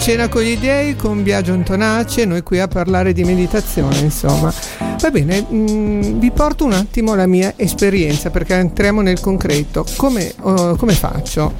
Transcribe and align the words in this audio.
cena 0.00 0.28
con 0.28 0.40
gli 0.40 0.56
dei 0.56 0.96
con 0.96 1.22
Biagio 1.22 1.52
Antonacci 1.52 2.22
e 2.22 2.24
noi 2.24 2.42
qui 2.42 2.58
a 2.58 2.66
parlare 2.66 3.12
di 3.12 3.22
meditazione, 3.22 3.98
insomma. 3.98 4.52
Va 4.98 5.10
bene, 5.10 5.44
mh, 5.46 5.54
mm, 5.54 6.18
vi 6.18 6.30
porto 6.30 6.64
un 6.64 6.72
attimo 6.72 7.14
la 7.14 7.26
mia 7.26 7.52
esperienza 7.56 8.30
perché 8.30 8.54
entriamo 8.54 9.02
nel 9.02 9.20
concreto. 9.20 9.84
Come, 9.96 10.32
uh, 10.40 10.74
come 10.76 10.94
faccio? 10.94 11.52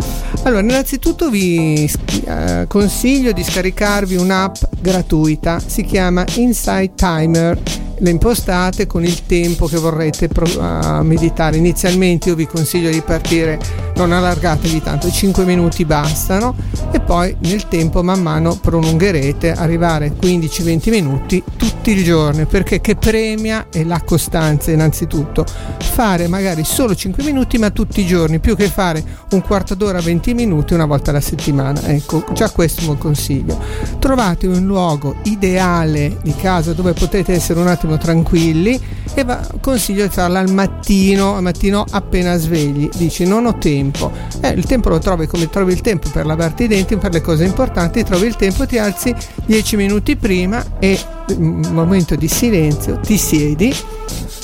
Allora, 0.44 0.62
innanzitutto 0.62 1.28
vi 1.28 1.90
uh, 2.24 2.66
consiglio 2.66 3.32
di 3.32 3.44
scaricarvi 3.44 4.16
un'app 4.16 4.54
gratuita, 4.80 5.60
si 5.64 5.84
chiama 5.84 6.24
Insight 6.36 6.94
Timer 6.94 7.88
le 8.00 8.10
impostate 8.10 8.86
con 8.86 9.04
il 9.04 9.26
tempo 9.26 9.66
che 9.66 9.78
vorrete 9.78 10.28
pro- 10.28 11.02
meditare. 11.02 11.56
Inizialmente 11.56 12.28
io 12.28 12.34
vi 12.34 12.46
consiglio 12.46 12.90
di 12.90 13.02
partire, 13.02 13.58
non 13.96 14.12
allargatevi 14.12 14.82
tanto, 14.82 15.10
5 15.10 15.44
minuti 15.44 15.84
bastano 15.84 16.54
e 16.90 17.00
poi 17.00 17.36
nel 17.40 17.68
tempo 17.68 18.02
man 18.02 18.22
mano 18.22 18.56
prolungherete, 18.56 19.52
arrivare 19.52 20.12
15-20 20.18 20.90
minuti 20.90 21.42
tutti 21.56 21.90
i 21.92 22.02
giorni, 22.02 22.46
perché 22.46 22.80
che 22.80 22.96
premia 22.96 23.66
è 23.70 23.84
la 23.84 24.00
costanza 24.02 24.70
innanzitutto. 24.70 25.44
Fare 25.78 26.28
magari 26.28 26.64
solo 26.64 26.94
5 26.94 27.22
minuti 27.22 27.58
ma 27.58 27.70
tutti 27.70 28.00
i 28.00 28.06
giorni, 28.06 28.38
più 28.38 28.56
che 28.56 28.68
fare 28.68 29.02
un 29.32 29.42
quarto 29.42 29.74
d'ora, 29.74 30.00
20 30.00 30.34
minuti 30.34 30.74
una 30.74 30.86
volta 30.86 31.10
alla 31.10 31.20
settimana. 31.20 31.82
Ecco, 31.86 32.24
già 32.32 32.50
questo 32.50 32.82
è 32.82 32.88
un 32.88 32.98
consiglio. 32.98 33.58
Trovate 33.98 34.46
un 34.46 34.64
luogo 34.64 35.16
ideale 35.24 36.16
di 36.22 36.34
casa 36.34 36.72
dove 36.72 36.92
potete 36.92 37.34
essere 37.34 37.60
un 37.60 37.66
attimo 37.66 37.89
attimo 37.90 37.98
tranquilli 37.98 38.80
e 39.14 39.24
va, 39.24 39.44
consiglio 39.60 40.04
di 40.04 40.12
farla 40.12 40.38
al 40.38 40.50
mattino, 40.50 41.36
al 41.36 41.42
mattino 41.42 41.84
appena 41.90 42.36
svegli. 42.36 42.88
Dici 42.94 43.24
non 43.24 43.46
ho 43.46 43.58
tempo. 43.58 44.12
Eh, 44.40 44.50
il 44.50 44.64
tempo 44.64 44.88
lo 44.88 44.98
trovi 44.98 45.26
come 45.26 45.48
trovi 45.48 45.72
il 45.72 45.80
tempo 45.80 46.08
per 46.10 46.26
lavarti 46.26 46.64
i 46.64 46.68
denti, 46.68 46.96
per 46.96 47.12
le 47.12 47.20
cose 47.20 47.44
importanti, 47.44 48.04
trovi 48.04 48.26
il 48.26 48.36
tempo, 48.36 48.66
ti 48.66 48.78
alzi 48.78 49.14
10 49.44 49.76
minuti 49.76 50.16
prima 50.16 50.64
e 50.78 50.98
un 51.36 51.68
momento 51.72 52.14
di 52.14 52.28
silenzio, 52.28 53.00
ti 53.00 53.16
siedi 53.16 53.74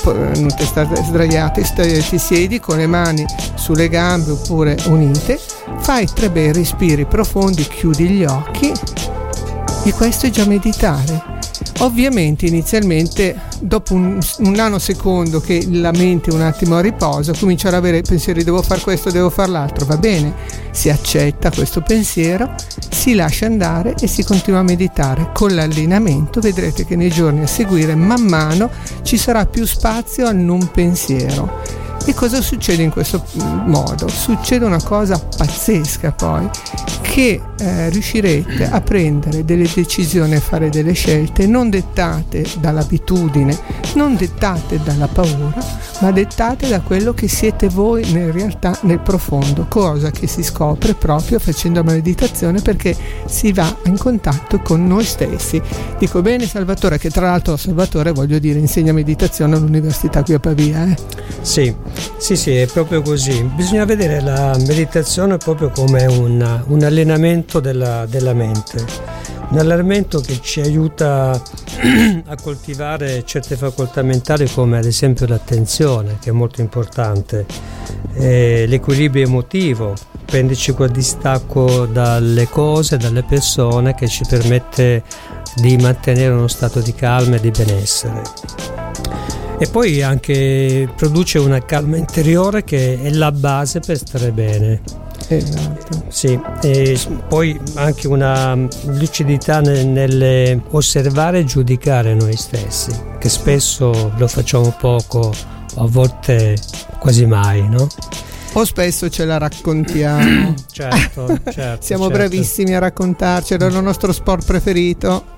non 0.07 0.55
ti 0.55 0.65
state 0.65 1.03
sdraiati, 1.03 1.63
ti 2.09 2.19
siedi 2.19 2.61
con 2.61 2.77
le 2.77 2.87
mani 2.87 3.25
sulle 3.57 3.89
gambe 3.89 4.31
oppure 4.31 4.77
unite, 4.87 5.41
fai 5.81 6.07
tre 6.07 6.31
bei 6.31 6.53
respiri 6.53 7.07
profondi, 7.07 7.67
chiudi 7.67 8.09
gli 8.11 8.25
occhi 8.25 8.73
e 9.83 9.93
questo 9.93 10.27
è 10.27 10.31
già 10.31 10.45
meditare. 10.47 11.36
Ovviamente 11.81 12.47
inizialmente 12.47 13.39
dopo 13.61 13.95
un, 13.95 14.19
un 14.39 14.51
nanosecondo 14.53 15.41
che 15.41 15.67
la 15.71 15.91
mente 15.91 16.31
un 16.31 16.41
attimo 16.41 16.77
a 16.77 16.81
riposo 16.81 17.35
comincia 17.39 17.69
ad 17.69 17.75
avere 17.75 18.01
pensieri 18.01 18.43
devo 18.45 18.63
fare 18.63 18.81
questo, 18.81 19.11
devo 19.11 19.29
fare 19.29 19.51
l'altro, 19.51 19.85
va 19.85 19.97
bene, 19.97 20.35
si 20.71 20.89
accetta 20.89 21.51
questo 21.51 21.83
pensiero, 21.83 22.55
si 22.91 23.15
lascia 23.15 23.47
andare 23.47 23.95
e 24.01 24.07
si 24.07 24.25
continua 24.25 24.61
a 24.61 24.63
meditare. 24.65 25.31
Con 25.35 25.55
l'allenamento 25.55 26.41
vedrete 26.41 26.87
che 26.87 26.97
nei 26.97 27.11
giorni 27.11 27.43
a 27.43 27.47
seguire 27.47 27.95
man 27.95 28.23
mano 28.23 28.71
ci 29.03 29.19
sarà 29.19 29.45
più 29.45 29.67
spazio 29.67 30.27
al 30.27 30.37
non 30.37 30.71
pensiero 30.71 31.85
e 32.09 32.15
cosa 32.15 32.41
succede 32.41 32.85
in 32.85 32.91
questo 32.91 33.25
modo? 33.65 34.07
Succede 34.07 34.65
una 34.65 34.81
cosa 34.81 35.19
pazzesca 35.19 36.13
poi, 36.13 36.49
che 37.17 37.41
eh, 37.59 37.89
riuscirete 37.89 38.69
a 38.69 38.83
prendere 38.83 39.43
delle 39.43 39.67
decisioni 39.75 40.35
e 40.35 40.39
fare 40.39 40.69
delle 40.69 40.93
scelte 40.93 41.47
non 41.47 41.71
dettate 41.71 42.45
dall'abitudine, 42.59 43.59
non 43.97 44.15
dettate 44.15 44.79
dalla 44.83 45.09
paura, 45.09 45.55
ma 46.01 46.13
dettate 46.13 46.69
da 46.69 46.81
quello 46.81 47.15
che 47.15 47.29
siete 47.29 47.69
voi 47.69 48.09
in 48.09 48.31
realtà 48.31 48.79
nel 48.83 49.01
profondo, 49.01 49.67
cosa 49.69 50.11
che 50.11 50.27
si 50.27 50.43
scopre 50.43 50.95
proprio 50.95 51.39
facendo 51.39 51.83
meditazione 51.83 52.61
perché 52.61 52.95
si 53.27 53.53
va 53.53 53.75
in 53.87 53.97
contatto 53.97 54.61
con 54.61 54.87
noi 54.87 55.05
stessi. 55.05 55.61
Dico 55.99 56.23
bene 56.23 56.47
Salvatore, 56.47 56.99
che 56.99 57.11
tra 57.11 57.27
l'altro 57.27 57.57
Salvatore 57.57 58.13
voglio 58.13 58.39
dire 58.39 58.59
insegna 58.59 58.93
meditazione 58.93 59.57
all'università 59.57 60.23
qui 60.23 60.35
a 60.35 60.39
Pavia. 60.39 60.85
Eh? 60.85 60.97
Sì, 61.41 61.75
sì, 62.19 62.37
sì, 62.37 62.55
è 62.55 62.67
proprio 62.67 63.01
così. 63.03 63.43
Bisogna 63.55 63.85
vedere 63.85 64.21
la 64.21 64.55
meditazione 64.67 65.39
proprio 65.39 65.71
come 65.71 66.05
un, 66.07 66.63
un 66.67 66.83
allenamento 66.83 67.61
della, 67.61 68.05
della, 68.07 68.35
mente, 68.35 68.85
un 69.49 69.59
allenamento 69.59 70.21
che 70.21 70.41
ci 70.41 70.61
aiuta 70.61 71.31
a 72.27 72.37
coltivare 72.43 73.25
certe 73.25 73.57
facoltà 73.57 74.03
mentali 74.03 74.51
come 74.51 74.79
ad 74.79 74.85
esempio 74.85 75.27
l'attenzione, 75.27 76.19
che 76.21 76.31
è 76.31 76.33
molto 76.33 76.61
importante, 76.61 77.47
l'equilibrio 78.15 79.25
emotivo, 79.25 79.95
prenderci 80.25 80.73
quel 80.73 80.91
distacco 80.91 81.87
dalle 81.87 82.49
cose, 82.49 82.97
dalle 82.97 83.23
persone 83.23 83.95
che 83.95 84.09
ci 84.09 84.25
permette 84.29 85.05
di 85.55 85.77
mantenere 85.77 86.33
uno 86.33 86.49
stato 86.49 86.81
di 86.81 86.93
calma 86.95 87.37
e 87.37 87.41
di 87.41 87.51
benessere 87.51 88.23
e 89.59 89.69
poi 89.69 90.03
anche 90.03 90.89
produce 90.97 91.39
una 91.39 91.65
calma 91.65 91.97
interiore 91.97 92.63
che 92.63 93.01
è 93.01 93.11
la 93.11 93.33
base 93.33 93.81
per 93.81 93.97
stare 93.97 94.31
bene. 94.31 95.06
Esatto. 95.29 96.05
Sì, 96.09 96.39
e 96.63 96.99
poi 97.29 97.59
anche 97.75 98.07
una 98.07 98.55
lucidità 98.85 99.61
nel, 99.61 99.87
nel 99.87 100.63
osservare 100.71 101.41
e 101.41 101.45
giudicare 101.45 102.15
noi 102.15 102.37
stessi, 102.37 102.93
che 103.19 103.29
spesso 103.29 104.13
lo 104.17 104.29
facciamo 104.29 104.75
poco, 104.79 105.33
a 105.77 105.87
volte 105.87 106.57
quasi 106.99 107.27
mai, 107.27 107.69
no? 107.69 107.89
o 108.59 108.65
spesso 108.65 109.09
ce 109.09 109.25
la 109.25 109.39
raccontiamo. 109.39 110.55
certo, 110.73 111.27
certo. 111.51 111.85
Siamo 111.85 112.05
certo. 112.05 112.19
bravissimi 112.19 112.75
a 112.75 112.79
raccontarcela, 112.79 113.67
è 113.67 113.69
il 113.69 113.83
nostro 113.83 114.13
sport 114.13 114.45
preferito. 114.45 115.35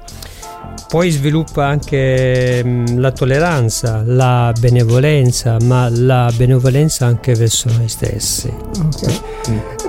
Poi 0.89 1.11
sviluppa 1.11 1.67
anche 1.67 2.63
mm, 2.65 2.99
la 2.99 3.11
tolleranza, 3.11 4.03
la 4.07 4.53
benevolenza, 4.59 5.57
ma 5.65 5.89
la 5.91 6.33
benevolenza 6.35 7.07
anche 7.07 7.35
verso 7.35 7.69
noi 7.71 7.89
stessi. 7.89 8.49
Ok. 8.49 9.21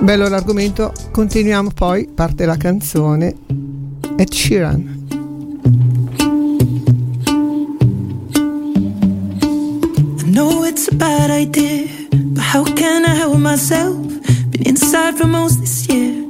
Bello 0.00 0.28
l'argomento. 0.28 0.92
Continuiamo 1.10 1.70
poi, 1.74 2.08
parte 2.08 2.46
la 2.46 2.56
canzone 2.56 3.34
Ed 4.16 4.32
Sheeran. 4.32 4.98
I 10.18 10.32
know 10.32 10.64
it's 10.64 10.88
a 10.88 10.94
bad 10.94 11.30
idea, 11.30 11.86
but 12.10 12.42
how 12.42 12.64
can 12.64 13.04
I 13.04 13.14
help 13.14 13.38
myself? 13.38 13.96
Been 14.50 14.66
inside 14.66 15.16
for 15.16 15.26
most 15.26 15.60
this 15.60 15.86
year. 15.86 16.29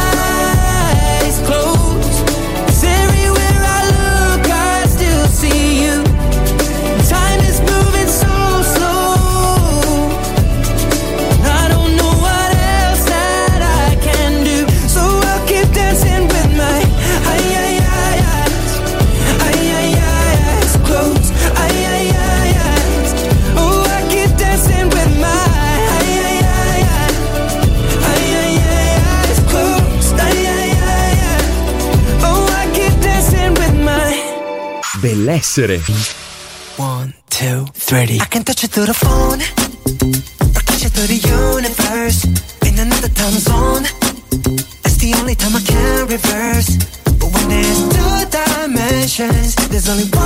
bellessere. 35.41 35.79
One, 36.77 37.13
two, 37.29 37.65
three. 37.73 38.19
I 38.19 38.25
can 38.25 38.43
touch 38.43 38.63
it 38.63 38.71
through 38.71 38.85
the 38.85 38.93
phone. 38.93 39.41
Or 40.55 40.61
catch 40.61 40.85
it 40.85 40.91
through 40.93 41.07
the 41.07 41.17
universe. 41.17 42.25
In 42.67 42.79
another 42.79 43.09
time 43.09 43.33
zone. 43.33 43.83
That's 44.83 44.97
the 44.97 45.13
only 45.19 45.35
time 45.35 45.55
I 45.55 45.61
can 45.61 46.07
reverse. 46.07 46.77
But 47.19 47.29
when 47.33 47.49
there's 47.49 47.81
two 47.95 48.17
dimensions, 48.29 49.55
there's 49.69 49.89
only 49.89 50.05
one 50.13 50.20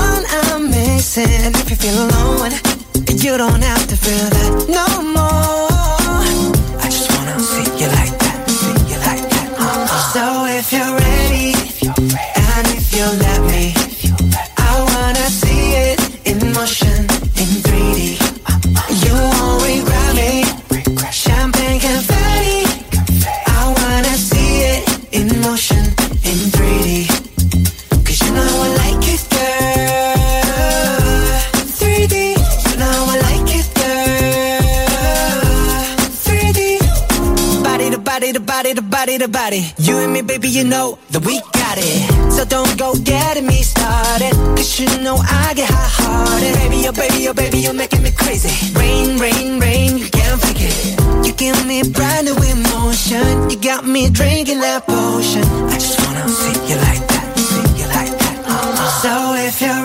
Rain, 49.20 49.60
rain, 49.60 49.98
you 49.98 50.10
can't 50.10 50.42
it. 50.44 51.26
You 51.26 51.34
give 51.34 51.66
me 51.66 51.84
brand 51.84 52.26
new 52.28 52.36
emotion. 52.36 53.50
You 53.50 53.58
got 53.58 53.86
me 53.86 54.10
drinking 54.10 54.60
that 54.60 54.86
potion. 54.86 55.44
I 55.44 55.78
just 55.80 56.00
wanna 56.06 56.28
see 56.28 56.56
you 56.70 56.76
like 56.76 57.08
that, 57.08 57.38
see 57.38 57.80
you 57.80 57.88
like 57.88 58.12
that. 58.12 58.38
Uh-uh. 58.46 59.02
So 59.02 59.34
if 59.36 59.62
you're 59.62 59.85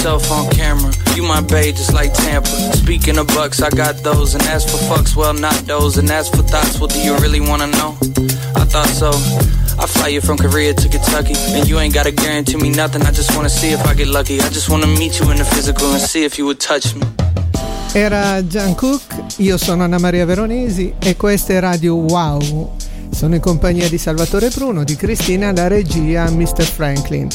yourself 0.00 0.30
on 0.30 0.48
camera. 0.50 0.90
You 1.14 1.22
my 1.22 1.42
babe, 1.42 1.74
just 1.74 1.92
like 1.92 2.14
Tampa. 2.14 2.48
Speaking 2.72 3.18
of 3.18 3.26
bucks, 3.28 3.60
I 3.60 3.68
got 3.68 3.96
those. 4.02 4.34
And 4.34 4.42
as 4.44 4.64
for 4.64 4.78
fucks, 4.88 5.14
well, 5.14 5.34
not 5.34 5.54
those. 5.66 5.98
And 5.98 6.10
as 6.10 6.28
for 6.30 6.42
thoughts, 6.42 6.78
well, 6.78 6.88
do 6.88 6.98
you 7.00 7.14
really 7.18 7.40
wanna 7.40 7.66
know? 7.66 7.98
I 8.56 8.64
thought 8.64 8.88
so. 8.88 9.10
I 9.78 9.86
fly 9.86 10.08
you 10.08 10.22
from 10.22 10.38
Korea 10.38 10.72
to 10.72 10.88
Kentucky. 10.88 11.34
And 11.54 11.68
you 11.68 11.78
ain't 11.78 11.92
gotta 11.92 12.12
guarantee 12.12 12.56
me 12.56 12.70
nothing. 12.70 13.02
I 13.02 13.10
just 13.10 13.36
wanna 13.36 13.50
see 13.50 13.72
if 13.72 13.86
I 13.86 13.92
get 13.94 14.08
lucky. 14.08 14.40
I 14.40 14.48
just 14.48 14.70
wanna 14.70 14.86
meet 14.86 15.20
you 15.20 15.30
in 15.30 15.36
the 15.36 15.44
physical 15.44 15.92
and 15.92 16.00
see 16.00 16.24
if 16.24 16.38
you 16.38 16.46
would 16.46 16.60
touch 16.60 16.94
me. 16.94 17.02
Era 17.92 18.42
Gian 18.46 18.74
Cook, 18.74 19.02
io 19.38 19.58
sono 19.58 19.82
Anna 19.82 19.98
Maria 19.98 20.24
Veronesi 20.24 20.94
e 20.98 21.16
questa 21.16 21.54
è 21.54 21.60
Radio 21.60 21.96
Wow. 21.96 22.76
Sono 23.10 23.34
in 23.34 23.40
compagnia 23.40 23.88
di 23.88 23.98
Salvatore 23.98 24.48
Bruno, 24.48 24.84
di 24.84 24.96
Cristina, 24.96 25.52
la 25.52 25.66
regia, 25.66 26.30
Mr. 26.30 26.62
Franklin. 26.62 27.28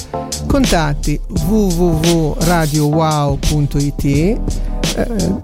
Contatti 0.48 1.20
www.radiowow.it, 1.28 4.04
eh, 4.04 4.38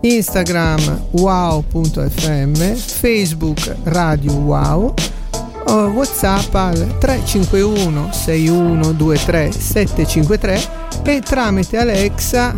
Instagram 0.01 1.01
wow.fm, 1.11 2.53
Facebook 2.75 3.75
Radio 3.83 4.33
Wow, 4.33 4.93
WhatsApp 5.67 6.53
al 6.55 6.97
351 6.99 8.11
6123 8.11 9.51
753 9.51 10.61
e 11.03 11.21
tramite 11.21 11.77
Alexa 11.77 12.55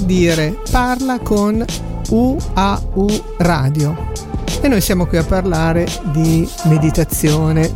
dire 0.00 0.58
parla 0.70 1.18
con 1.18 1.64
UAU 2.10 3.06
Radio. 3.38 4.12
E 4.60 4.68
noi 4.68 4.80
siamo 4.80 5.06
qui 5.06 5.18
a 5.18 5.24
parlare 5.24 5.86
di 6.12 6.48
meditazione. 6.64 7.70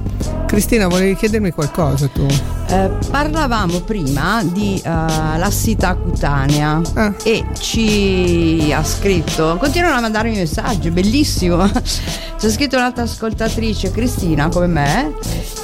Cristina, 0.46 0.88
volevi 0.88 1.16
chiedermi 1.16 1.50
qualcosa 1.50 2.08
tu? 2.08 2.26
Eh, 2.70 2.88
parlavamo 3.10 3.80
prima 3.80 4.44
di 4.44 4.80
uh, 4.84 4.88
lassità 4.88 5.96
cutanea 5.96 6.80
ah. 6.94 7.12
e 7.24 7.44
ci 7.58 8.72
ha 8.72 8.84
scritto, 8.84 9.56
continuano 9.58 9.96
a 9.96 10.00
mandarmi 10.00 10.36
messaggi, 10.36 10.88
bellissimo. 10.92 11.66
C'è 12.38 12.48
scritto 12.48 12.76
un'altra 12.76 13.02
ascoltatrice, 13.02 13.90
Cristina, 13.90 14.48
come 14.48 14.68
me, 14.68 15.14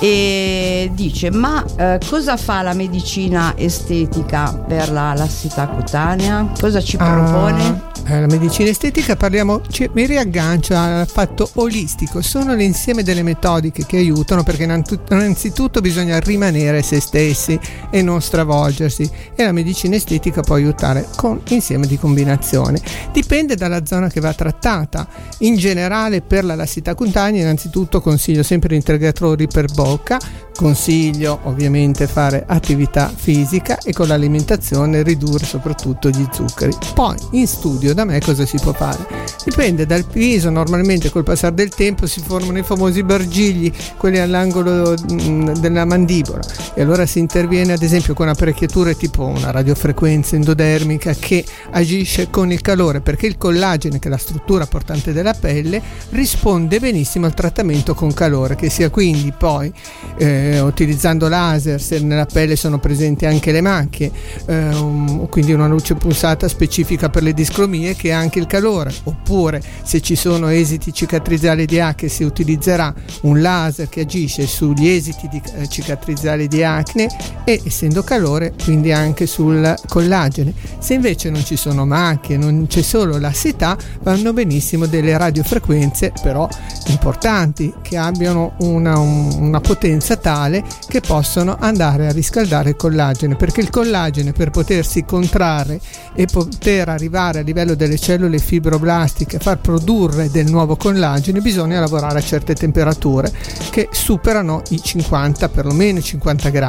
e 0.00 0.90
dice: 0.94 1.30
Ma 1.30 1.64
uh, 1.64 2.04
cosa 2.04 2.36
fa 2.36 2.62
la 2.62 2.74
medicina 2.74 3.54
estetica 3.56 4.52
per 4.66 4.90
la 4.90 5.14
lassità 5.14 5.68
cutanea? 5.68 6.50
Cosa 6.58 6.82
ci 6.82 6.96
propone? 6.96 7.68
Uh 7.68 7.94
eh, 8.08 8.20
la 8.20 8.26
medicina 8.26 8.68
estetica 8.68 9.16
parliamo, 9.16 9.62
cioè, 9.68 9.90
mi 9.92 10.06
riaggancio 10.06 10.76
al 10.76 11.08
fatto 11.08 11.50
olistico, 11.54 12.22
sono 12.22 12.54
l'insieme 12.54 13.02
delle 13.02 13.24
metodiche 13.24 13.84
che 13.84 13.96
aiutano 13.96 14.44
perché 14.44 14.62
innanzitutto 14.62 15.80
bisogna 15.80 16.20
rimanere 16.20 16.82
se 16.82 16.95
stessi 17.00 17.58
e 17.90 18.02
non 18.02 18.20
stravolgersi 18.20 19.08
e 19.34 19.44
la 19.44 19.52
medicina 19.52 19.96
estetica 19.96 20.42
può 20.42 20.54
aiutare 20.54 21.08
con 21.16 21.40
insieme 21.48 21.86
di 21.86 21.98
combinazione. 21.98 22.80
Dipende 23.12 23.54
dalla 23.54 23.84
zona 23.84 24.08
che 24.08 24.20
va 24.20 24.32
trattata. 24.32 25.06
In 25.38 25.56
generale 25.56 26.22
per 26.22 26.44
la 26.44 26.54
lassità 26.54 26.94
cutanea 26.94 27.42
innanzitutto 27.42 28.00
consiglio 28.00 28.42
sempre 28.42 28.74
integratori 28.74 29.46
per 29.46 29.72
bocca, 29.72 30.18
consiglio 30.56 31.40
ovviamente 31.44 32.06
fare 32.06 32.44
attività 32.46 33.12
fisica 33.14 33.78
e 33.78 33.92
con 33.92 34.08
l'alimentazione 34.08 35.02
ridurre 35.02 35.44
soprattutto 35.44 36.08
gli 36.08 36.26
zuccheri. 36.32 36.72
Poi 36.94 37.16
in 37.32 37.46
studio 37.46 37.94
da 37.94 38.04
me 38.04 38.20
cosa 38.20 38.46
si 38.46 38.56
può 38.60 38.72
fare? 38.72 39.06
Dipende 39.44 39.86
dal 39.86 40.04
viso, 40.10 40.50
normalmente 40.50 41.10
col 41.10 41.24
passare 41.24 41.54
del 41.54 41.68
tempo 41.68 42.06
si 42.06 42.20
formano 42.20 42.58
i 42.58 42.62
famosi 42.62 43.02
bargigli, 43.02 43.72
quelli 43.96 44.18
all'angolo 44.18 44.94
mm, 45.12 45.50
della 45.58 45.84
mandibola 45.84 46.42
e 46.74 46.84
allora 46.86 47.04
si 47.04 47.18
interviene 47.18 47.72
ad 47.72 47.82
esempio 47.82 48.14
con 48.14 48.28
apparecchiature 48.28 48.96
tipo 48.96 49.24
una 49.24 49.50
radiofrequenza 49.50 50.36
endodermica 50.36 51.14
che 51.14 51.44
agisce 51.72 52.30
con 52.30 52.52
il 52.52 52.60
calore 52.60 53.00
perché 53.00 53.26
il 53.26 53.36
collagene 53.36 53.98
che 53.98 54.06
è 54.06 54.10
la 54.10 54.16
struttura 54.16 54.66
portante 54.66 55.12
della 55.12 55.34
pelle 55.34 55.82
risponde 56.10 56.78
benissimo 56.78 57.26
al 57.26 57.34
trattamento 57.34 57.92
con 57.94 58.14
calore 58.14 58.54
che 58.54 58.70
sia 58.70 58.88
quindi 58.88 59.32
poi 59.36 59.72
eh, 60.16 60.60
utilizzando 60.60 61.26
laser 61.26 61.82
se 61.82 61.98
nella 61.98 62.24
pelle 62.24 62.54
sono 62.54 62.78
presenti 62.78 63.26
anche 63.26 63.50
le 63.50 63.60
macchie 63.60 64.12
eh, 64.46 65.26
quindi 65.28 65.52
una 65.52 65.66
luce 65.66 65.96
pulsata 65.96 66.46
specifica 66.46 67.08
per 67.08 67.24
le 67.24 67.32
discromie 67.32 67.96
che 67.96 68.10
è 68.10 68.12
anche 68.12 68.38
il 68.38 68.46
calore, 68.46 68.92
oppure 69.04 69.60
se 69.82 70.00
ci 70.00 70.14
sono 70.14 70.48
esiti 70.48 70.92
cicatriziali 70.92 71.66
di 71.66 71.80
acne 71.80 72.08
si 72.08 72.22
utilizzerà 72.22 72.94
un 73.22 73.40
laser 73.40 73.88
che 73.88 74.02
agisce 74.02 74.46
sugli 74.46 74.88
esiti 74.88 75.28
di, 75.28 75.42
eh, 75.56 75.68
cicatriziali 75.68 76.46
di 76.46 76.62
acne 76.76 77.08
e 77.44 77.60
essendo 77.64 78.02
calore 78.02 78.54
quindi 78.62 78.92
anche 78.92 79.26
sul 79.26 79.74
collagene. 79.88 80.52
Se 80.78 80.94
invece 80.94 81.30
non 81.30 81.44
ci 81.44 81.56
sono 81.56 81.84
macchie, 81.86 82.36
non 82.36 82.66
c'è 82.68 82.82
solo 82.82 83.18
lassità, 83.18 83.76
vanno 84.02 84.32
benissimo 84.32 84.86
delle 84.86 85.16
radiofrequenze 85.16 86.12
però 86.22 86.48
importanti 86.88 87.72
che 87.82 87.96
abbiano 87.96 88.54
una, 88.58 88.98
una 88.98 89.60
potenza 89.60 90.16
tale 90.16 90.64
che 90.88 91.00
possono 91.00 91.56
andare 91.58 92.08
a 92.08 92.12
riscaldare 92.12 92.70
il 92.70 92.76
collagene 92.76 93.36
perché 93.36 93.60
il 93.60 93.70
collagene 93.70 94.32
per 94.32 94.50
potersi 94.50 95.04
contrarre 95.04 95.80
e 96.14 96.26
poter 96.26 96.88
arrivare 96.88 97.40
a 97.40 97.42
livello 97.42 97.74
delle 97.74 97.98
cellule 97.98 98.38
fibroblastiche, 98.38 99.38
far 99.38 99.58
produrre 99.58 100.30
del 100.30 100.50
nuovo 100.50 100.76
collagene, 100.76 101.40
bisogna 101.40 101.80
lavorare 101.80 102.18
a 102.18 102.22
certe 102.22 102.54
temperature 102.54 103.32
che 103.70 103.88
superano 103.90 104.62
i 104.70 104.80
50, 104.82 105.48
perlomeno 105.48 105.98
i 105.98 106.02
50 106.02 106.48
gradi. 106.50 106.65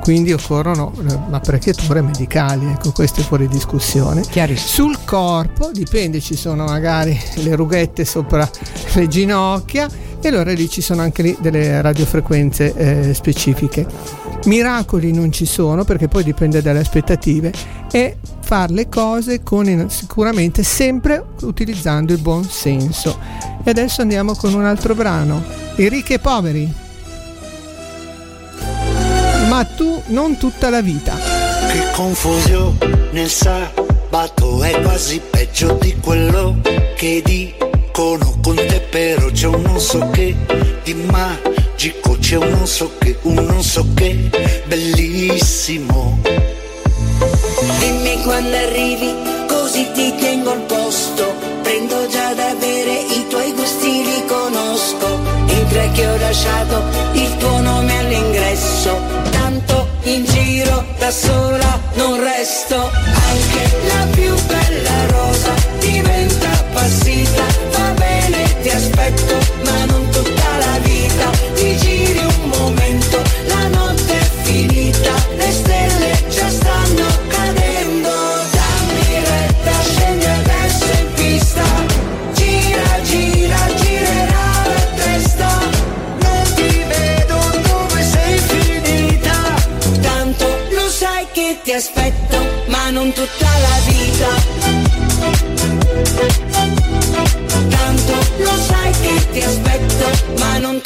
Quindi 0.00 0.32
occorrono 0.32 0.92
eh, 1.08 1.18
apparecchiature 1.30 2.00
medicali, 2.00 2.66
ecco, 2.66 2.92
questo 2.92 3.20
è 3.20 3.24
fuori 3.24 3.48
discussione. 3.48 4.22
Sul 4.56 4.98
corpo 5.04 5.70
dipende, 5.72 6.20
ci 6.20 6.36
sono 6.36 6.64
magari 6.64 7.18
le 7.36 7.54
rughette 7.56 8.04
sopra 8.04 8.48
le 8.94 9.08
ginocchia 9.08 9.88
e 10.20 10.28
allora 10.28 10.52
lì 10.52 10.68
ci 10.68 10.80
sono 10.80 11.02
anche 11.02 11.22
lì 11.22 11.36
delle 11.40 11.80
radiofrequenze 11.80 12.74
eh, 12.74 13.14
specifiche. 13.14 13.86
Miracoli 14.44 15.12
non 15.12 15.32
ci 15.32 15.44
sono 15.44 15.84
perché 15.84 16.08
poi 16.08 16.22
dipende 16.22 16.62
dalle 16.62 16.78
aspettative 16.78 17.52
e 17.90 18.18
fare 18.40 18.72
le 18.72 18.88
cose 18.88 19.42
con 19.42 19.86
sicuramente 19.88 20.62
sempre 20.62 21.24
utilizzando 21.42 22.12
il 22.12 22.20
buon 22.20 22.44
senso. 22.44 23.18
E 23.64 23.70
adesso 23.70 24.02
andiamo 24.02 24.34
con 24.34 24.54
un 24.54 24.64
altro 24.64 24.94
brano, 24.94 25.42
I 25.76 25.88
ricchi 25.88 26.12
e 26.12 26.18
poveri. 26.20 26.85
Ma 29.48 29.64
tu 29.64 30.02
non 30.06 30.36
tutta 30.36 30.70
la 30.70 30.80
vita. 30.80 31.16
Che 31.70 31.90
confusione 31.92 33.08
nel 33.12 33.30
sabato 33.30 34.62
è 34.62 34.80
quasi 34.82 35.20
peggio 35.30 35.78
di 35.80 35.96
quello 36.00 36.60
che 36.96 37.22
dicono 37.24 38.38
con 38.42 38.56
te, 38.56 38.80
però 38.90 39.30
c'è 39.30 39.46
un 39.46 39.62
non 39.62 39.80
so 39.80 40.10
che 40.10 40.34
di 40.84 40.94
magico, 40.94 42.16
c'è 42.18 42.36
un 42.36 42.50
non 42.50 42.66
so 42.66 42.90
che, 42.98 43.16
un 43.22 43.34
non 43.34 43.62
so 43.62 43.86
che 43.94 44.30
bellissimo 44.66 46.20
Dimmi 47.78 48.22
quando 48.22 48.56
arrivi, 48.56 49.14
così 49.48 49.90
ti 49.92 50.14
tengo 50.16 50.50
al 50.52 50.60
posto. 50.62 51.34
Prendo 51.62 52.06
già 52.08 52.34
da 52.34 52.54
bere, 52.58 52.92
i 52.92 53.26
tuoi 53.28 53.52
gusti 53.52 54.04
li 54.04 54.24
conosco. 54.26 55.18
In 55.46 55.66
tre 55.68 55.90
che 55.92 56.06
ho 56.06 56.16
lasciato 56.16 56.82
il 57.12 57.36
tuo 57.38 57.60
nome 57.60 57.98
all'ingresso. 57.98 59.35
In 60.06 60.24
giro 60.24 60.84
da 60.98 61.10
sola 61.10 61.80
non 61.94 62.20
resto. 62.20 62.76
Anche 62.76 63.76
la 63.88 64.15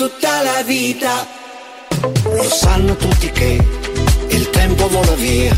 tutta 0.01 0.41
la 0.41 0.63
vita. 0.63 1.27
Lo 2.23 2.49
sanno 2.49 2.97
tutti 2.97 3.31
che 3.33 3.63
il 4.29 4.49
tempo 4.49 4.89
vola 4.89 5.13
via, 5.13 5.55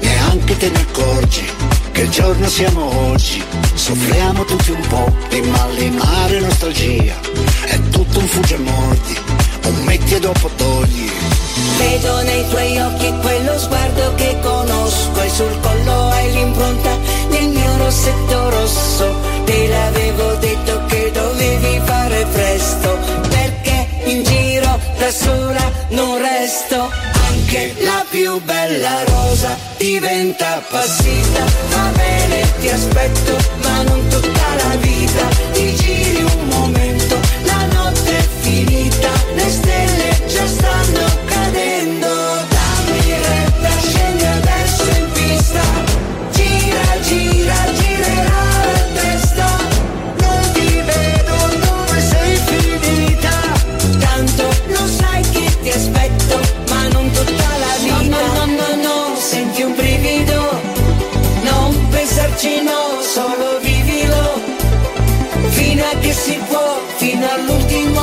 neanche 0.00 0.54
te 0.58 0.68
ne 0.68 0.80
accorgi 0.80 1.46
che 1.90 2.06
giorno 2.10 2.46
siamo 2.46 3.10
oggi. 3.10 3.42
Soffriamo 3.72 4.44
tutti 4.44 4.72
un 4.72 4.86
po' 4.86 5.10
di 5.30 5.40
malinare 5.40 6.40
nostalgia, 6.40 7.14
è 7.64 7.80
tutto 7.88 8.18
un 8.18 8.26
fugge 8.26 8.58
morti, 8.58 9.16
un 9.64 9.84
metti 9.84 10.14
e 10.14 10.20
dopo 10.20 10.50
togli 10.56 11.10
Vedo 11.78 12.22
nei 12.22 12.48
tuoi 12.50 12.78
occhi 12.80 13.14
quello 13.22 13.58
sguardo 13.58 14.14
che 14.14 14.38
conosco 14.42 15.22
e 15.22 15.30
sul 15.30 15.60
collo 15.60 16.08
hai 16.10 16.32
l'impronta 16.32 16.98
del 17.30 17.48
mio 17.48 17.76
rossetto 17.78 18.50
rosso. 18.50 19.19
Più 28.30 28.40
bella 28.44 29.02
rosa 29.04 29.56
diventa 29.76 30.58
appassita. 30.58 31.44
Va 31.70 31.90
bene, 31.96 32.52
ti 32.60 32.68
aspetto, 32.68 33.36
ma 33.62 33.82
non 33.82 34.06
tutta 34.08 34.39
si 66.30 66.38
può, 66.46 66.78
fino 66.96 67.28
all'ultimo 67.28 68.02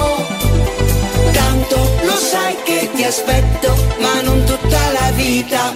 Tanto 1.31 1.77
lo 2.03 2.15
sai 2.15 2.55
che 2.63 2.89
ti 2.93 3.03
aspetto, 3.03 3.73
ma 3.99 4.21
non 4.21 4.43
tutta 4.43 4.79
la 4.91 5.11
vita. 5.11 5.73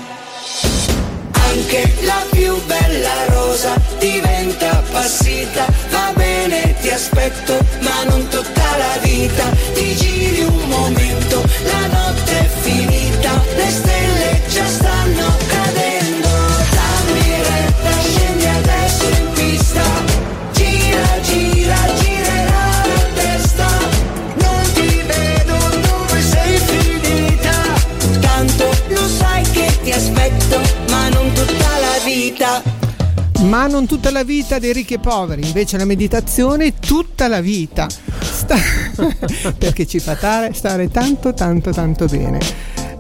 Anche 1.50 1.94
la 2.02 2.24
più 2.30 2.62
bella 2.66 3.26
rosa 3.28 3.74
diventa 4.00 4.72
appassita, 4.72 5.66
va 5.92 6.12
bene, 6.16 6.76
ti 6.82 6.90
aspetto, 6.90 7.58
ma 7.80 8.04
non 8.10 8.28
tutta 8.28 8.78
la 8.78 8.98
vita. 9.02 9.46
Vita. 32.32 32.62
Ma 33.42 33.68
non 33.68 33.88
tutta 33.88 34.12
la 34.12 34.24
vita 34.24 34.60
dei 34.60 34.72
ricchi 34.72 34.94
e 34.96 35.00
poveri, 35.00 35.46
invece 35.46 35.78
la 35.78 35.86
meditazione 35.86 36.76
tutta 36.76 37.28
la 37.28 37.42
vita. 37.42 37.88
Sta- 37.90 38.58
perché 39.58 39.86
ci 39.86 40.00
fa 40.00 40.16
tare- 40.16 40.54
stare 40.54 40.90
tanto 40.90 41.34
tanto 41.34 41.72
tanto 41.72 42.06
bene. 42.06 42.40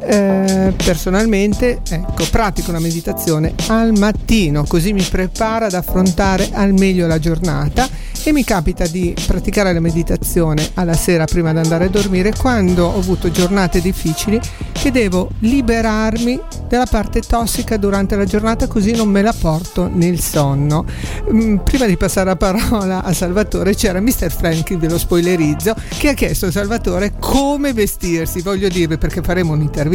Eh, 0.04 0.74
personalmente, 0.84 1.82
ecco, 1.88 2.26
pratico 2.30 2.72
la 2.72 2.80
meditazione 2.80 3.54
al 3.68 3.98
mattino, 3.98 4.64
così 4.68 4.94
mi 4.94 5.04
prepara 5.04 5.68
ad 5.68 5.74
affrontare 5.74 6.50
al 6.54 6.74
meglio 6.74 7.06
la 7.06 7.20
giornata 7.20 7.88
e 8.24 8.32
mi 8.32 8.44
capita 8.44 8.86
di 8.88 9.16
praticare 9.26 9.74
la 9.74 9.80
meditazione 9.80 10.70
alla 10.76 10.94
sera 10.94 11.26
prima 11.26 11.52
di 11.52 11.60
andare 11.60 11.86
a 11.86 11.90
dormire 11.90 12.34
quando 12.38 12.86
ho 12.86 12.98
avuto 12.98 13.32
giornate 13.32 13.82
difficili 13.82 14.40
che 14.72 14.92
devo 14.92 15.30
liberarmi 15.40 16.40
della 16.68 16.86
parte 16.86 17.22
tossica 17.22 17.78
durante 17.78 18.16
la 18.16 18.26
giornata 18.26 18.68
così 18.68 18.96
non 18.96 19.10
me 19.10 19.22
la 19.22 19.34
porto 19.38 19.90
nel 19.92 20.20
sonno. 20.20 20.86
Mm, 21.32 21.58
prima 21.58 21.86
di 21.86 21.98
passare 21.98 22.28
la 22.28 22.36
parola 22.36 23.04
a 23.04 23.14
Salvatore 23.14 23.76
c'era 23.76 24.00
Mr. 24.00 24.32
Frankie, 24.32 24.78
ve 24.78 24.90
lo 24.90 24.98
spoilerizzo, 24.98 25.76
che 25.98 26.10
ha 26.10 26.14
chiesto 26.14 26.48
a 26.48 26.52
Salvatore 26.52 27.14
come 27.20 27.74
vestirsi, 27.74 28.42
voglio 28.42 28.70
dirvi 28.70 28.98
perché 28.98 29.22
faremo 29.22 29.54
un'intervista 29.54 29.90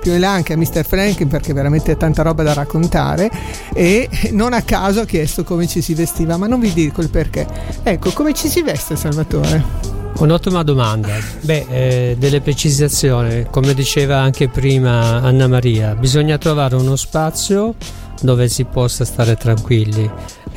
più 0.00 0.12
in 0.12 0.20
là 0.20 0.32
anche 0.32 0.52
a 0.52 0.56
Mr. 0.56 0.84
Frankie 0.84 1.26
perché 1.26 1.52
veramente 1.52 1.96
tanta 1.96 2.22
roba 2.22 2.42
da 2.42 2.52
raccontare 2.52 3.30
e 3.72 4.08
non 4.32 4.52
a 4.52 4.62
caso 4.62 5.00
ha 5.00 5.04
chiesto 5.04 5.44
come 5.44 5.66
ci 5.66 5.80
si 5.80 5.94
vestiva, 5.94 6.36
ma 6.36 6.46
non 6.46 6.60
vi 6.60 6.72
dico 6.72 7.00
il 7.00 7.10
perché. 7.10 7.46
Ecco, 7.82 8.10
come 8.12 8.34
ci 8.34 8.48
si 8.48 8.62
veste 8.62 8.96
Salvatore? 8.96 9.96
Un'ottima 10.18 10.64
domanda. 10.64 11.14
Beh, 11.42 11.66
eh, 11.68 12.16
delle 12.18 12.40
precisazioni, 12.40 13.46
come 13.50 13.72
diceva 13.72 14.18
anche 14.18 14.48
prima 14.48 15.22
Anna 15.22 15.46
Maria, 15.46 15.94
bisogna 15.94 16.38
trovare 16.38 16.74
uno 16.74 16.96
spazio 16.96 17.74
dove 18.20 18.48
si 18.48 18.64
possa 18.64 19.04
stare 19.04 19.36
tranquilli 19.36 20.10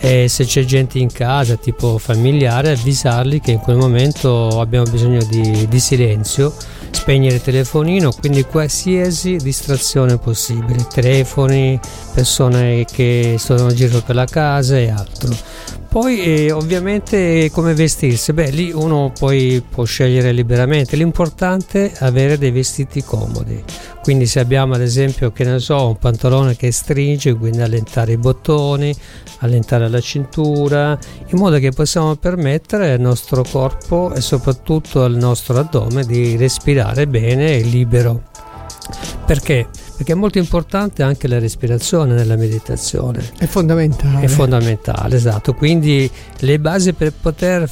e 0.04 0.28
se 0.28 0.46
c'è 0.46 0.66
gente 0.66 0.98
in 0.98 1.12
casa, 1.12 1.58
tipo 1.58 2.00
familiare, 2.00 2.72
avvisarli 2.72 3.40
che 3.40 3.52
in 3.52 3.60
quel 3.60 3.78
momento 3.78 4.60
abbiamo 4.60 4.90
bisogno 4.90 5.24
di, 5.30 5.68
di 5.68 5.80
silenzio, 5.80 6.56
spegnere 6.92 7.36
il 7.36 7.42
telefonino, 7.42 8.12
quindi 8.12 8.44
qualsiasi 8.44 9.38
distrazione 9.38 10.18
possibile, 10.18 10.86
telefoni, 10.92 11.80
persone 12.14 12.86
che 12.86 13.36
sono 13.40 13.70
in 13.70 13.76
giro 13.76 14.02
per 14.02 14.16
la 14.16 14.26
casa 14.26 14.78
e 14.78 14.90
altro. 14.90 15.36
Poi 15.90 16.22
eh, 16.22 16.52
ovviamente 16.52 17.50
come 17.52 17.74
vestirsi, 17.74 18.32
beh 18.32 18.50
lì 18.52 18.72
uno 18.72 19.12
poi 19.18 19.62
può 19.68 19.84
scegliere 19.84 20.32
liberamente, 20.32 20.96
l'importante 20.96 21.92
è 21.92 22.06
avere 22.06 22.38
dei 22.38 22.52
vestiti 22.52 23.04
comodi, 23.04 23.62
quindi 24.02 24.26
se 24.26 24.40
abbiamo 24.40 24.74
ad 24.74 24.82
esempio 24.82 25.32
che 25.32 25.44
ne 25.44 25.60
so 25.60 25.88
un 25.88 25.98
pantalone 25.98 26.56
che 26.56 26.72
stringe, 26.72 27.36
quindi 27.36 27.62
allentare 27.62 28.14
i 28.14 28.18
bottoni, 28.18 28.94
allentare 29.40 29.88
la 29.90 30.00
cintura, 30.00 30.98
in 31.28 31.38
modo 31.38 31.60
che 31.60 31.72
possiamo 31.72 32.16
permettere 32.16 32.94
al 32.94 33.00
nostro 33.00 33.44
corpo 33.44 34.14
e 34.14 34.22
soprattutto 34.22 35.04
al 35.04 35.16
nostro 35.16 35.60
addome 35.60 36.04
di 36.04 36.36
respirare 36.36 37.08
bene 37.08 37.58
e 37.58 37.62
libero. 37.62 38.24
Perché? 39.26 39.68
Perché 39.96 40.14
è 40.14 40.16
molto 40.16 40.40
importante 40.40 41.04
anche 41.04 41.28
la 41.28 41.38
respirazione 41.38 42.16
nella 42.16 42.36
meditazione. 42.36 43.24
È 43.38 43.46
fondamentale. 43.46 44.26
È 44.26 44.28
fondamentale, 44.28 45.16
esatto. 45.16 45.54
Quindi 45.54 46.10
le 46.40 46.60
basi 46.60 46.94
per 46.94 47.14
poter 47.14 47.70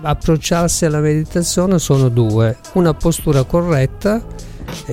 approcciarsi 0.00 0.86
alla 0.86 1.00
meditazione 1.00 1.78
sono 1.78 2.08
due. 2.08 2.56
Una 2.72 2.94
postura 2.94 3.44
corretta 3.44 4.24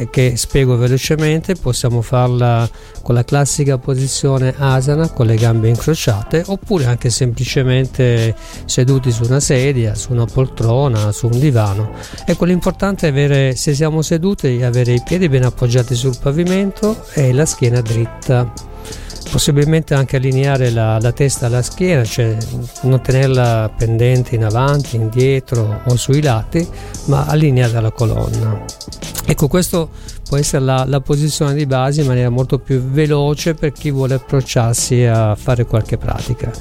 che 0.10 0.38
spiego 0.38 0.78
velocemente, 0.78 1.56
possiamo 1.56 2.02
farla 2.02 2.70
con 3.02 3.16
la 3.16 3.24
classica 3.24 3.78
posizione 3.78 4.54
asana 4.58 5.10
con 5.10 5.26
le 5.26 5.36
gambe 5.36 5.68
incrociate 5.68 6.44
oppure 6.48 6.86
anche 6.86 7.10
semplicemente 7.10 8.36
seduti 8.66 9.12
su 9.12 9.24
una 9.24 9.40
sedia, 9.40 9.96
su 9.96 10.12
una 10.12 10.26
poltrona, 10.26 11.12
su 11.12 11.28
un 11.28 11.40
divano. 11.40 11.92
Ecco 12.26 12.46
l'importante 12.46 13.08
è 13.08 13.10
avere, 13.10 13.56
se 13.56 13.74
siamo 13.74 14.02
seduti, 14.02 14.62
avere 14.64 14.94
i 14.94 15.02
piedi 15.04 15.30
ben 15.30 15.44
appoggiati 15.44 15.96
sul 15.96 16.18
pavimento 16.20 17.06
e 17.14 17.34
la 17.34 17.46
schiena 17.46 17.82
dritta 17.82 18.72
possibilmente 19.34 19.96
anche 19.96 20.18
allineare 20.18 20.70
la, 20.70 21.00
la, 21.00 21.12
testa 21.12 21.48
alla 21.48 21.64
schiena, 21.64 22.04
cioè 22.04 22.38
non 22.84 23.02
tenerla 23.02 23.74
pendente 23.76 24.36
in 24.36 24.44
avanti, 24.44 24.96
indietro 24.96 25.82
o 25.86 25.96
sui 25.96 26.22
lati, 26.22 26.66
ma 27.06 27.26
allineata 27.26 27.80
alla 27.80 27.92
colonna. 27.92 28.64
Ecco, 29.26 29.48
questo 29.48 29.90
può 30.30 30.38
essere 30.38 30.64
la, 30.64 30.86
la, 30.88 31.02
posizione 31.02 31.56
di 31.56 31.66
base 31.66 32.02
in 32.02 32.08
maniera 32.08 32.30
molto 32.30 32.60
più 32.60 32.80
veloce 32.80 33.56
per 33.56 33.72
chi 33.72 33.90
vuole 33.90 34.14
approcciarsi 34.14 35.04
a 35.04 35.34
fare 35.34 35.66
qualche 35.66 35.98
pratica. 35.98 36.52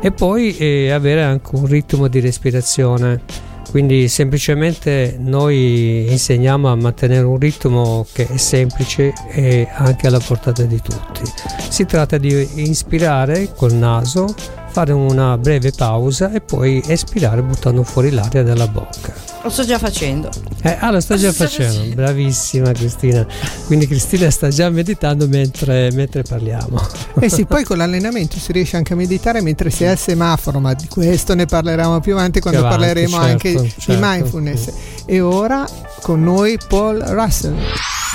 E 0.00 0.10
poi 0.10 0.56
eh, 0.56 0.90
avere 0.90 1.22
anche 1.22 1.50
un 1.52 1.66
ritmo 1.66 2.08
di 2.08 2.18
respirazione 2.18 3.22
quindi 3.70 4.08
semplicemente 4.08 5.16
noi 5.18 6.06
insegniamo 6.10 6.70
a 6.70 6.74
mantenere 6.76 7.24
un 7.24 7.38
ritmo 7.38 8.06
che 8.12 8.26
è 8.26 8.36
semplice 8.36 9.12
e 9.30 9.68
anche 9.72 10.06
alla 10.06 10.20
portata 10.20 10.62
di 10.62 10.80
tutti. 10.80 11.22
Si 11.68 11.84
tratta 11.84 12.18
di 12.18 12.48
inspirare 12.62 13.52
col 13.54 13.72
naso, 13.72 14.34
fare 14.68 14.92
una 14.92 15.36
breve 15.36 15.72
pausa 15.76 16.32
e 16.32 16.40
poi 16.40 16.82
espirare 16.86 17.42
buttando 17.42 17.82
fuori 17.82 18.10
l'aria 18.10 18.42
dalla 18.42 18.68
bocca. 18.68 19.25
Lo 19.46 19.52
sto 19.52 19.64
già 19.64 19.78
facendo. 19.78 20.28
Eh, 20.62 20.76
ah, 20.80 20.90
lo 20.90 20.98
sto 20.98 21.14
già 21.16 21.30
facendo, 21.30 21.94
bravissima 21.94 22.72
Cristina. 22.72 23.24
Quindi 23.66 23.86
Cristina 23.86 24.28
sta 24.28 24.48
già 24.48 24.68
meditando 24.70 25.28
mentre, 25.28 25.92
mentre, 25.92 26.22
parliamo. 26.22 26.84
Eh 27.20 27.30
sì, 27.30 27.44
poi 27.46 27.62
con 27.62 27.78
l'allenamento 27.78 28.40
si 28.40 28.50
riesce 28.50 28.76
anche 28.76 28.94
a 28.94 28.96
meditare 28.96 29.40
mentre 29.42 29.70
si 29.70 29.84
è 29.84 29.86
al 29.86 29.98
semaforo, 29.98 30.58
ma 30.58 30.74
di 30.74 30.88
questo 30.88 31.34
ne 31.36 31.46
parleremo 31.46 32.00
più 32.00 32.14
avanti 32.14 32.40
quando 32.40 32.58
avanti, 32.58 32.76
parleremo 32.76 33.16
certo, 33.16 33.26
anche 33.30 33.52
certo. 33.52 33.92
di 33.92 33.98
mindfulness. 34.00 34.72
E 35.06 35.20
ora 35.20 35.64
con 36.02 36.24
noi 36.24 36.58
Paul 36.66 36.98
Russell. 36.98 37.54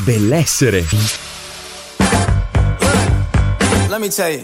Bellessere. 0.04 0.86
Let 3.88 4.00
me 4.00 4.10
tell 4.10 4.30
you. 4.30 4.44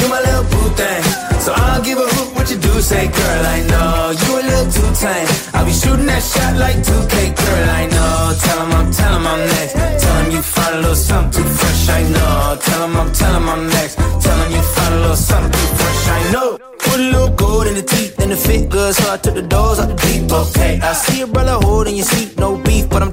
You 0.00 0.08
my 0.08 0.20
little 0.20 0.44
boo 0.44 0.72
thing. 0.76 1.02
So 1.40 1.52
I'll 1.52 1.82
give 1.82 1.98
a 1.98 2.13
what 2.44 2.52
you 2.52 2.58
do 2.58 2.80
say, 2.82 3.06
girl, 3.08 3.46
I 3.56 3.60
know. 3.72 4.12
You 4.20 4.30
a 4.36 4.42
little 4.44 4.70
too 4.70 4.90
tame. 5.00 5.28
I'll 5.54 5.64
be 5.64 5.72
shooting 5.72 6.06
that 6.06 6.22
shot 6.22 6.56
like 6.56 6.76
2K, 6.76 7.32
girl, 7.40 7.68
I 7.80 7.86
know. 7.86 8.36
Tell 8.44 8.58
him 8.64 8.72
I'm, 8.78 8.92
tell 8.92 9.14
him 9.16 9.26
I'm 9.26 9.40
next. 9.56 9.72
Tell 9.72 10.16
him 10.20 10.30
you 10.30 10.42
find 10.42 10.74
a 10.76 10.80
little 10.80 10.94
something 10.94 11.42
too 11.42 11.48
fresh, 11.48 11.88
I 11.88 12.02
know. 12.14 12.58
Tell 12.60 12.84
him 12.84 12.96
I'm, 12.96 13.12
tell 13.12 13.34
him 13.34 13.48
I'm 13.48 13.66
next. 13.68 13.96
Tell 13.96 14.38
him 14.44 14.52
you 14.52 14.62
find 14.76 14.94
a 14.94 15.00
little 15.00 15.16
something 15.16 15.52
too 15.52 15.70
fresh, 15.80 16.08
I 16.08 16.32
know. 16.32 16.58
Put 16.84 17.00
a 17.00 17.08
little 17.14 17.30
gold 17.30 17.66
in 17.66 17.74
the 17.74 17.82
teeth 17.82 18.18
and 18.20 18.30
the 18.30 18.36
fit 18.36 18.68
good, 18.68 18.94
so 18.94 19.12
I 19.12 19.16
took 19.16 19.34
the 19.34 19.42
doors 19.42 19.78
out 19.78 19.88
the 19.88 19.96
deep. 20.04 20.30
Okay, 20.30 20.80
I 20.80 20.92
see 20.92 21.22
a 21.22 21.26
brother 21.26 21.56
holding 21.64 21.96
your 21.96 22.04
seat, 22.04 22.36
no 22.38 22.58
beef, 22.58 22.90
but 22.90 23.00
I'm 23.02 23.12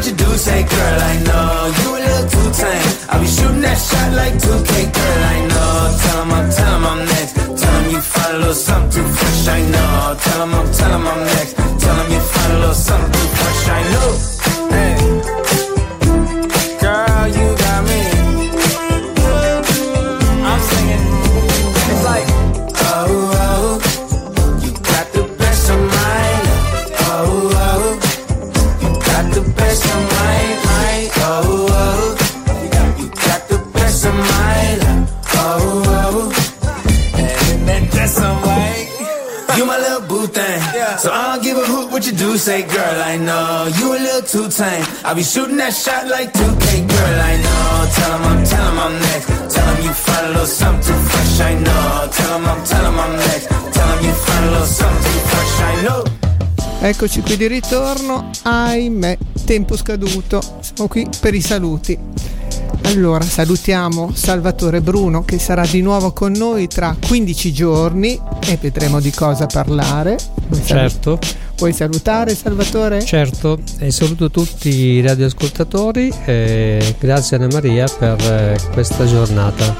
what 0.00 0.08
you 0.08 0.16
do 0.16 0.32
say, 0.38 0.62
girl. 0.62 1.00
I 1.12 1.14
know 1.28 1.72
you 1.78 1.88
a 1.96 2.00
little 2.00 2.28
too 2.30 2.48
tame. 2.58 2.92
I'll 3.10 3.20
be 3.20 3.26
shooting 3.26 3.60
that 3.60 3.76
shot 3.76 4.12
like 4.14 4.34
2K, 4.34 4.72
girl. 4.96 5.22
I 5.34 5.38
know. 5.50 5.72
Tell 6.00 6.22
him 6.22 6.32
I'm, 6.32 6.50
tell 6.50 6.74
him 6.76 6.84
I'm 6.86 7.00
next. 7.04 7.34
Tell 7.60 7.74
him 7.80 7.90
you 7.90 8.00
find 8.00 8.36
a 8.36 8.38
little 8.38 8.54
something 8.54 9.04
fresh. 9.04 9.48
I 9.48 9.60
know. 9.74 10.16
Tell 10.24 10.42
him 10.42 10.54
I'm, 10.54 10.72
tell 10.72 10.92
him 10.96 11.06
I'm 11.06 11.18
next. 11.18 11.29
Too 44.30 44.48
tame. 44.48 44.84
I'll 45.04 45.14
be 45.14 45.24
shooting 45.24 45.56
that 45.56 45.74
shot 45.74 46.06
like 46.06 46.32
2K, 46.32 46.86
girl, 46.86 47.20
I 47.20 47.34
know. 47.42 47.90
Tell 47.90 48.12
him 48.14 48.24
I'm, 48.30 48.44
tell 48.44 48.66
him 48.70 48.78
I'm 48.78 48.94
next. 49.10 49.54
Tell 49.54 49.74
him 49.74 49.84
you 49.84 49.92
find 49.92 50.26
a 50.26 50.28
little 50.28 50.46
something 50.46 51.00
fresh, 51.10 51.40
I 51.40 51.54
know. 51.54 52.08
Tell 52.12 52.38
him 52.38 52.46
I'm, 52.46 52.62
tell 52.64 52.84
him 52.86 52.98
I'm 52.98 53.16
next. 53.16 53.48
Tell 53.48 53.88
him 53.90 54.04
you 54.04 54.12
find 54.12 54.44
a 54.46 54.50
little 54.50 54.66
something 54.66 55.20
fresh, 55.30 55.60
I 55.60 55.82
know. 55.82 56.04
Eccoci 56.82 57.20
qui 57.20 57.36
di 57.36 57.46
ritorno, 57.46 58.30
ahimè, 58.42 59.18
tempo 59.44 59.76
scaduto, 59.76 60.40
siamo 60.60 60.88
qui 60.88 61.06
per 61.20 61.34
i 61.34 61.42
saluti. 61.42 61.98
Allora 62.84 63.22
salutiamo 63.22 64.12
Salvatore 64.14 64.80
Bruno 64.80 65.22
che 65.22 65.38
sarà 65.38 65.66
di 65.66 65.82
nuovo 65.82 66.12
con 66.12 66.32
noi 66.32 66.66
tra 66.68 66.96
15 66.98 67.52
giorni 67.52 68.18
e 68.46 68.58
vedremo 68.60 68.98
di 69.00 69.10
cosa 69.10 69.46
parlare. 69.46 70.16
Certo. 70.64 71.18
Vuoi 71.60 71.74
salutare 71.74 72.34
Salvatore? 72.34 73.04
Certo, 73.04 73.58
e 73.80 73.90
saluto 73.90 74.30
tutti 74.30 74.70
i 74.70 75.02
radioascoltatori 75.02 76.10
e 76.24 76.96
grazie 76.98 77.36
Anna 77.36 77.48
Maria 77.52 77.86
per 77.98 78.18
eh, 78.18 78.58
questa 78.72 79.04
giornata. 79.04 79.76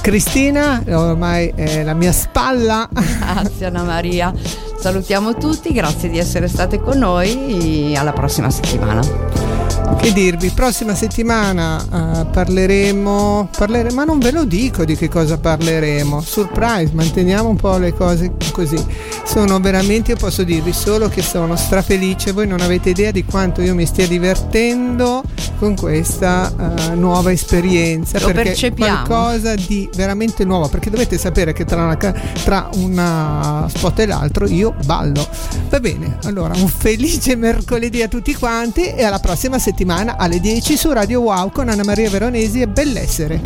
Cristina, 0.00 0.82
ormai 0.88 1.52
è 1.54 1.82
la 1.82 1.92
mia 1.92 2.12
spalla. 2.12 2.88
Grazie 2.90 3.66
Anna 3.66 3.82
Maria. 3.82 4.32
Salutiamo 4.80 5.34
tutti, 5.34 5.74
grazie 5.74 6.08
di 6.08 6.16
essere 6.16 6.48
state 6.48 6.80
con 6.80 6.96
noi. 6.96 7.94
Alla 7.94 8.14
prossima 8.14 8.48
settimana. 8.48 9.67
Che 9.98 10.12
dirvi, 10.12 10.50
prossima 10.50 10.94
settimana 10.94 11.76
uh, 11.82 12.30
parleremo, 12.30 13.48
parleremo, 13.56 13.94
ma 13.94 14.04
non 14.04 14.18
ve 14.20 14.30
lo 14.30 14.44
dico 14.44 14.84
di 14.84 14.96
che 14.96 15.08
cosa 15.08 15.38
parleremo, 15.38 16.20
surprise, 16.20 16.90
manteniamo 16.92 17.48
un 17.48 17.56
po' 17.56 17.76
le 17.78 17.92
cose 17.92 18.32
così. 18.52 18.82
Sono 19.24 19.58
veramente, 19.58 20.12
io 20.12 20.16
posso 20.16 20.44
dirvi 20.44 20.72
solo 20.72 21.08
che 21.08 21.20
sono 21.20 21.56
strafelice, 21.56 22.32
voi 22.32 22.46
non 22.46 22.60
avete 22.60 22.90
idea 22.90 23.10
di 23.10 23.24
quanto 23.24 23.60
io 23.60 23.74
mi 23.74 23.86
stia 23.86 24.06
divertendo 24.06 25.22
con 25.58 25.74
questa 25.74 26.52
uh, 26.56 26.98
nuova 26.98 27.32
esperienza. 27.32 28.20
Lo 28.20 28.26
perché 28.26 28.42
percepiamo. 28.50 29.04
qualcosa 29.04 29.56
di 29.56 29.90
veramente 29.96 30.44
nuovo, 30.44 30.68
perché 30.68 30.90
dovete 30.90 31.18
sapere 31.18 31.52
che 31.52 31.64
tra 31.64 31.82
una, 31.82 31.96
tra 31.96 32.70
una 32.74 33.66
spot 33.68 33.98
e 33.98 34.06
l'altro 34.06 34.46
io 34.46 34.74
ballo. 34.84 35.26
Va 35.68 35.80
bene, 35.80 36.18
allora 36.22 36.54
un 36.54 36.68
felice 36.68 37.34
mercoledì 37.34 38.00
a 38.02 38.08
tutti 38.08 38.32
quanti 38.34 38.84
e 38.84 39.02
alla 39.02 39.18
prossima 39.18 39.58
settimana 39.68 40.16
alle 40.16 40.40
10 40.40 40.78
su 40.78 40.90
Radio 40.92 41.20
Wow 41.20 41.52
con 41.52 41.68
Anna 41.68 41.84
Maria 41.84 42.08
Veronesi 42.08 42.62
e 42.62 42.68
Bellessere. 42.68 43.42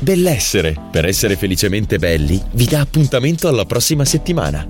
Bellessere, 0.00 0.76
per 0.88 1.04
essere 1.04 1.34
felicemente 1.34 1.98
belli, 1.98 2.40
vi 2.52 2.66
dà 2.66 2.78
appuntamento 2.78 3.48
alla 3.48 3.64
prossima 3.64 4.04
settimana. 4.04 4.64